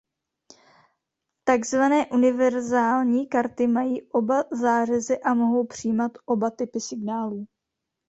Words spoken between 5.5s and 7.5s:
přijímat oba typy signálů.